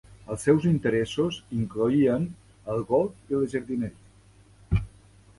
[0.33, 2.25] Els seus interessos incloïen
[2.75, 4.81] el golf i la jardineria.